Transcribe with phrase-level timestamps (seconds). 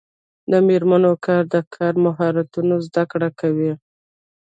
[0.51, 3.73] د میرمنو کار د کار مهارتونو زدکړه کوي.